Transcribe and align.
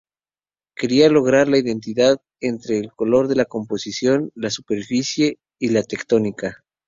Quería 0.75 1.09
lograr 1.09 1.47
la 1.47 1.59
unidad 1.59 2.23
entre 2.39 2.79
el 2.79 2.91
color, 2.91 3.37
la 3.37 3.45
composición, 3.45 4.31
la 4.33 4.49
superficie 4.49 5.37
y 5.59 5.69
la 5.69 5.83
tectónica. 5.83 6.63